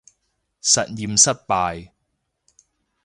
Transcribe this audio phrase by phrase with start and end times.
[0.63, 1.91] 實驗失敗